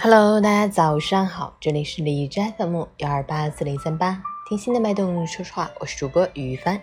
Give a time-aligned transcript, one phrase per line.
[0.00, 6.80] Hello，大家早上好，这里是李斋 FM 幺二八四零三八，听心的脉动，说实话，我是主播于帆。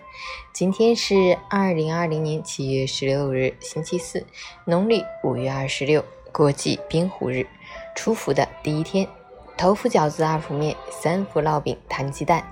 [0.51, 4.27] 今天是二零二零年七月十六日，星期四，
[4.65, 6.03] 农历五月二十六，
[6.33, 7.47] 国际冰壶日，
[7.95, 9.07] 出伏的第一天。
[9.55, 12.45] 头伏饺子，二伏面，三伏烙饼、摊鸡蛋。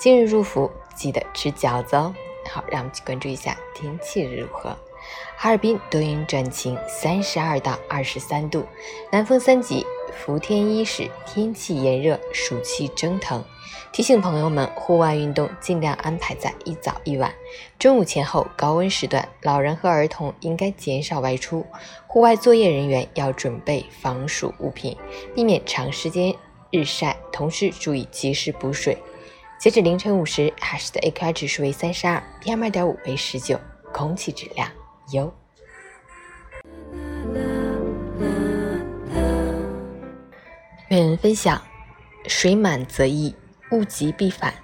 [0.00, 2.14] 今日入伏，记得吃饺子哦。
[2.50, 4.74] 好，让我们去关注一下天气如何。
[5.36, 8.64] 哈尔滨多云转晴，三十二到二十三度，
[9.10, 9.84] 南风三级。
[10.14, 13.44] 伏天伊始，天气炎热，暑气蒸腾。
[13.92, 17.34] 提醒朋友们，户外运动尽量安排在一早一晚。
[17.78, 21.66] 中午前后高温时段，老人和儿童应该减少外出。
[22.06, 24.96] 户外作业人员要准备防暑物品，
[25.34, 26.34] 避免长时间
[26.70, 28.96] 日晒，同时注意及时补水。
[29.58, 33.60] 截止凌晨五时，海市的 AQI 指数为三十二，PM 二点五为十九，
[33.92, 34.70] 空气质量
[35.10, 35.32] 优。
[40.88, 41.60] 愿人分享：
[42.26, 43.34] 水满则溢，
[43.72, 44.54] 物极必反。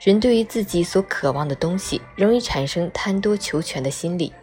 [0.00, 4.34] 人对于自己所渴望的东西，容易产生贪多求全的心理，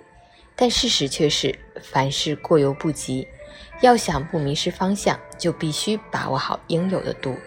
[0.55, 3.27] 但事实却是，凡事过犹不及。
[3.81, 7.37] 要想不迷失方向，就必须把握好应有的度，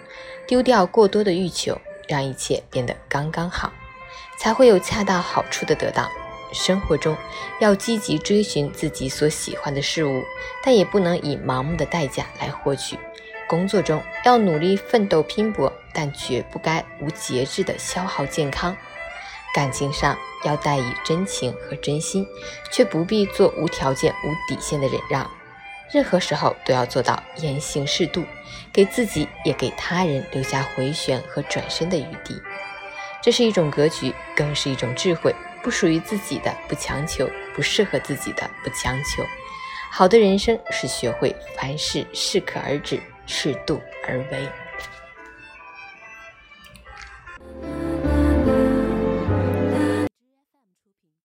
[0.47, 3.73] 丢掉过多的欲求，让一切变得刚刚好，
[4.39, 6.09] 才会有恰到好处的得到。
[6.53, 7.17] 生活中
[7.61, 10.23] 要积极追寻自己所喜欢的事物，
[10.63, 12.99] 但也不能以盲目的代价来获取。
[13.49, 18.77] 工作中要努力奋斗拼搏，但绝不该无节制的消耗健康。
[19.55, 22.27] 感情上要带以真情和真心，
[22.71, 25.31] 却不必做无条件、无底线的忍让。
[25.93, 28.25] 任何时候都要做到言行适度，
[28.73, 32.43] 给自己也给他人留下回旋和转身的余地。
[33.23, 35.33] 这是一种格局，更是一种智慧。
[35.67, 39.27] 不属于自己的不强求，不适合自己的不强求。
[39.91, 43.03] 好的人生是学会凡事适可而止。
[43.27, 44.49] 适度而为。